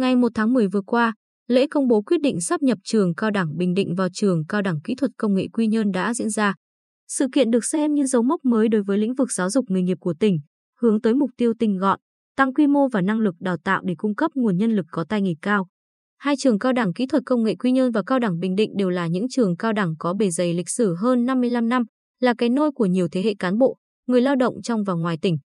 [0.00, 1.14] Ngày 1 tháng 10 vừa qua,
[1.48, 4.62] lễ công bố quyết định sắp nhập trường Cao đẳng Bình Định vào trường Cao
[4.62, 6.54] đẳng Kỹ thuật Công nghệ Quy Nhơn đã diễn ra.
[7.08, 9.82] Sự kiện được xem như dấu mốc mới đối với lĩnh vực giáo dục nghề
[9.82, 10.38] nghiệp của tỉnh,
[10.80, 11.98] hướng tới mục tiêu tinh gọn,
[12.36, 15.04] tăng quy mô và năng lực đào tạo để cung cấp nguồn nhân lực có
[15.08, 15.66] tay nghề cao.
[16.18, 18.70] Hai trường cao đẳng kỹ thuật công nghệ Quy Nhơn và cao đẳng Bình Định
[18.76, 21.82] đều là những trường cao đẳng có bề dày lịch sử hơn 55 năm,
[22.20, 25.18] là cái nôi của nhiều thế hệ cán bộ, người lao động trong và ngoài
[25.22, 25.38] tỉnh.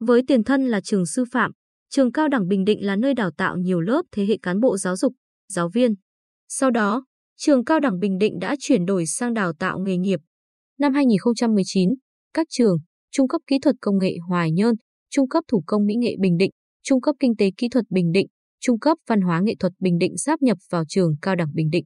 [0.00, 1.50] Với tiền thân là trường sư phạm,
[1.94, 4.76] trường cao đẳng Bình Định là nơi đào tạo nhiều lớp thế hệ cán bộ
[4.76, 5.14] giáo dục,
[5.48, 5.94] giáo viên.
[6.48, 7.04] Sau đó,
[7.36, 10.20] trường cao đẳng Bình Định đã chuyển đổi sang đào tạo nghề nghiệp.
[10.78, 11.90] Năm 2019,
[12.32, 12.76] các trường
[13.10, 14.74] Trung cấp Kỹ thuật Công nghệ Hoài Nhơn,
[15.10, 16.50] Trung cấp Thủ công Mỹ nghệ Bình Định,
[16.82, 18.26] Trung cấp Kinh tế Kỹ thuật Bình Định,
[18.60, 21.70] Trung cấp Văn hóa Nghệ thuật Bình Định sáp nhập vào trường Cao đẳng Bình
[21.70, 21.84] Định.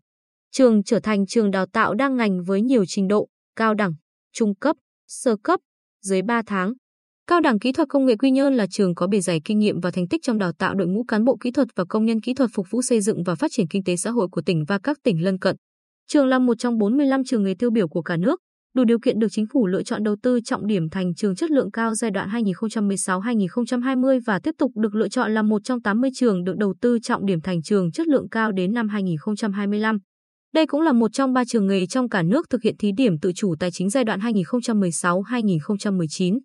[0.50, 3.92] Trường trở thành trường đào tạo đa ngành với nhiều trình độ, cao đẳng,
[4.32, 5.60] trung cấp, sơ cấp,
[6.02, 6.72] dưới 3 tháng.
[7.28, 9.80] Cao đẳng Kỹ thuật Công nghệ Quy Nhơn là trường có bề dày kinh nghiệm
[9.80, 12.20] và thành tích trong đào tạo đội ngũ cán bộ kỹ thuật và công nhân
[12.20, 14.64] kỹ thuật phục vụ xây dựng và phát triển kinh tế xã hội của tỉnh
[14.68, 15.56] và các tỉnh lân cận.
[16.08, 18.40] Trường là một trong 45 trường nghề tiêu biểu của cả nước,
[18.74, 21.50] đủ điều kiện được chính phủ lựa chọn đầu tư trọng điểm thành trường chất
[21.50, 26.10] lượng cao giai đoạn 2016-2020 và tiếp tục được lựa chọn là một trong 80
[26.14, 29.98] trường được đầu tư trọng điểm thành trường chất lượng cao đến năm 2025.
[30.54, 33.18] Đây cũng là một trong ba trường nghề trong cả nước thực hiện thí điểm
[33.18, 36.38] tự chủ tài chính giai đoạn 2016-2019.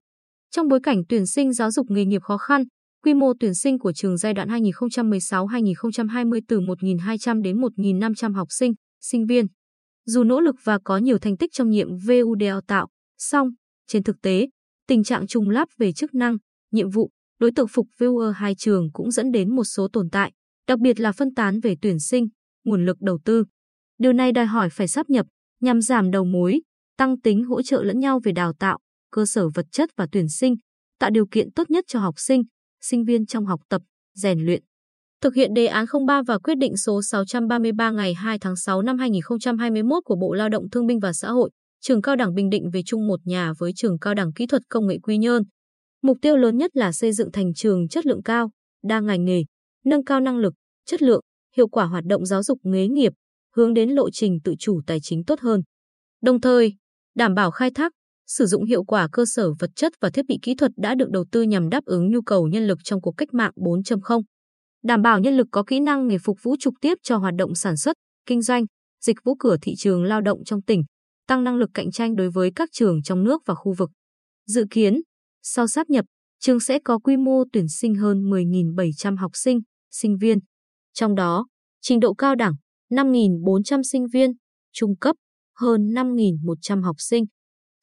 [0.56, 2.64] Trong bối cảnh tuyển sinh giáo dục nghề nghiệp khó khăn,
[3.04, 8.73] quy mô tuyển sinh của trường giai đoạn 2016-2020 từ 1.200 đến 1.500 học sinh,
[9.02, 9.45] sinh viên.
[10.06, 12.88] Dù nỗ lực và có nhiều thành tích trong nhiệm VU đào tạo,
[13.18, 13.50] song,
[13.88, 14.48] trên thực tế,
[14.88, 16.38] tình trạng trùng lắp về chức năng,
[16.72, 20.10] nhiệm vụ, đối tượng phục VU ở hai trường cũng dẫn đến một số tồn
[20.10, 20.32] tại,
[20.67, 22.28] đặc biệt là phân tán về tuyển sinh,
[22.66, 23.45] nguồn lực đầu tư.
[23.98, 25.26] Điều này đòi hỏi phải sắp nhập
[25.62, 26.62] nhằm giảm đầu mối,
[26.98, 28.80] tăng tính hỗ trợ lẫn nhau về đào tạo,
[29.14, 30.56] cơ sở vật chất và tuyển sinh,
[31.00, 32.44] tạo điều kiện tốt nhất cho học sinh,
[32.81, 33.82] sinh viên trong học tập,
[34.15, 34.64] rèn luyện.
[35.21, 38.98] Thực hiện đề án 03 và quyết định số 633 ngày 2 tháng 6 năm
[38.98, 41.49] 2021 của Bộ Lao động Thương binh và Xã hội,
[41.82, 44.61] trường Cao đẳng Bình Định về chung một nhà với trường Cao đẳng Kỹ thuật
[44.70, 45.43] Công nghệ Quy Nhơn.
[46.02, 48.52] Mục tiêu lớn nhất là xây dựng thành trường chất lượng cao,
[48.83, 49.43] đa ngành nghề,
[49.86, 50.54] nâng cao năng lực,
[50.86, 51.21] chất lượng,
[51.58, 53.14] hiệu quả hoạt động giáo dục nghề nghiệp,
[53.55, 55.61] hướng đến lộ trình tự chủ tài chính tốt hơn.
[56.21, 56.73] Đồng thời,
[57.15, 57.93] đảm bảo khai thác,
[58.28, 61.10] sử dụng hiệu quả cơ sở vật chất và thiết bị kỹ thuật đã được
[61.10, 64.22] đầu tư nhằm đáp ứng nhu cầu nhân lực trong cuộc cách mạng 4.0.
[64.84, 67.56] Đảm bảo nhân lực có kỹ năng nghề phục vụ trực tiếp cho hoạt động
[67.56, 68.66] sản xuất, kinh doanh,
[69.02, 70.83] dịch vụ cửa thị trường lao động trong tỉnh,
[71.28, 73.89] tăng năng lực cạnh tranh đối với các trường trong nước và khu vực.
[74.45, 75.02] Dự kiến,
[75.42, 76.06] sau sáp nhập,
[76.39, 79.60] trường sẽ có quy mô tuyển sinh hơn 10.700 học sinh,
[79.92, 80.39] sinh viên.
[80.94, 81.48] Trong đó,
[81.82, 82.54] trình độ cao đẳng
[82.92, 84.32] 5.400 sinh viên,
[84.73, 85.16] trung cấp
[85.56, 87.26] hơn 5.100 học sinh.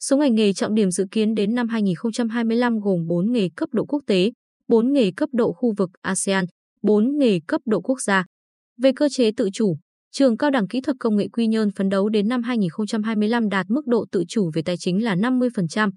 [0.01, 3.85] Số ngành nghề trọng điểm dự kiến đến năm 2025 gồm 4 nghề cấp độ
[3.85, 4.31] quốc tế,
[4.69, 6.45] 4 nghề cấp độ khu vực ASEAN,
[6.83, 8.25] 4 nghề cấp độ quốc gia.
[8.83, 9.77] Về cơ chế tự chủ,
[10.13, 13.67] trường Cao đẳng Kỹ thuật Công nghệ Quy Nhơn phấn đấu đến năm 2025 đạt
[13.69, 15.91] mức độ tự chủ về tài chính là 50%.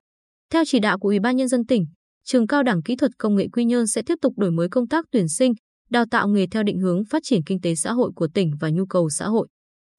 [0.50, 1.86] Theo chỉ đạo của Ủy ban Nhân dân tỉnh,
[2.24, 4.88] trường Cao đẳng Kỹ thuật Công nghệ Quy Nhơn sẽ tiếp tục đổi mới công
[4.88, 5.54] tác tuyển sinh,
[5.90, 8.70] đào tạo nghề theo định hướng phát triển kinh tế xã hội của tỉnh và
[8.70, 9.48] nhu cầu xã hội.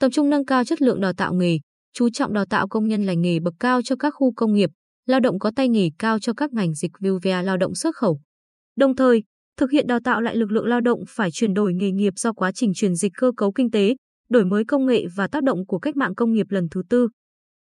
[0.01, 1.59] Tập trung nâng cao chất lượng đào tạo nghề,
[1.95, 4.71] chú trọng đào tạo công nhân lành nghề bậc cao cho các khu công nghiệp,
[5.07, 7.97] lao động có tay nghề cao cho các ngành dịch vụ và lao động xuất
[7.97, 8.21] khẩu.
[8.77, 9.23] Đồng thời,
[9.57, 12.33] thực hiện đào tạo lại lực lượng lao động phải chuyển đổi nghề nghiệp do
[12.33, 13.97] quá trình chuyển dịch cơ cấu kinh tế,
[14.29, 17.09] đổi mới công nghệ và tác động của cách mạng công nghiệp lần thứ tư.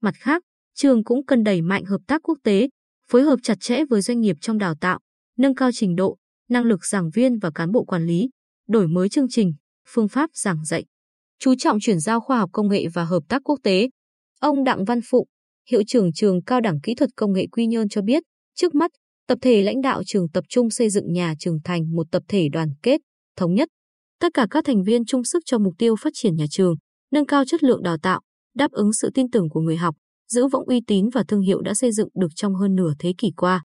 [0.02, 0.44] Mặt khác,
[0.76, 2.70] trường cũng cần đẩy mạnh hợp tác quốc tế,
[3.10, 5.00] phối hợp chặt chẽ với doanh nghiệp trong đào tạo,
[5.38, 6.18] nâng cao trình độ,
[6.50, 8.30] năng lực giảng viên và cán bộ quản lý,
[8.68, 9.54] đổi mới chương trình,
[9.88, 10.86] phương pháp giảng dạy.
[11.40, 13.90] Chú trọng chuyển giao khoa học công nghệ và hợp tác quốc tế.
[14.40, 15.28] Ông Đặng Văn Phụng,
[15.70, 18.24] hiệu trưởng trường Cao đẳng Kỹ thuật Công nghệ Quy Nhơn cho biết,
[18.56, 18.92] trước mắt,
[19.28, 22.48] tập thể lãnh đạo trường tập trung xây dựng nhà trường thành một tập thể
[22.52, 23.02] đoàn kết,
[23.38, 23.70] thống nhất.
[24.20, 26.76] Tất cả các thành viên chung sức cho mục tiêu phát triển nhà trường,
[27.12, 28.22] nâng cao chất lượng đào tạo,
[28.56, 29.96] đáp ứng sự tin tưởng của người học,
[30.34, 33.14] giữ vững uy tín và thương hiệu đã xây dựng được trong hơn nửa thế
[33.18, 33.64] kỷ qua.